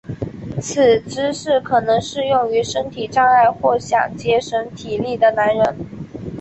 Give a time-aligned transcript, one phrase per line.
[0.59, 5.75] 此姿势可能适用于身体障碍或想节省体力的男人。